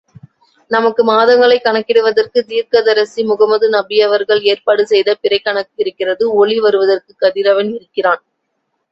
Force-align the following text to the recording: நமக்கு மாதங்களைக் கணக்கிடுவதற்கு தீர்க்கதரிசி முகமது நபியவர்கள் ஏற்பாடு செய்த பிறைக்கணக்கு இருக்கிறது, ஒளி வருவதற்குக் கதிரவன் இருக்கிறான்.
நமக்கு 0.71 1.01
மாதங்களைக் 1.05 1.63
கணக்கிடுவதற்கு 1.63 2.39
தீர்க்கதரிசி 2.43 3.23
முகமது 3.23 3.67
நபியவர்கள் 3.69 4.41
ஏற்பாடு 4.43 4.85
செய்த 4.85 5.17
பிறைக்கணக்கு 5.21 5.77
இருக்கிறது, 5.77 6.33
ஒளி 6.35 6.59
வருவதற்குக் 6.59 7.19
கதிரவன் 7.19 7.71
இருக்கிறான். 7.73 8.23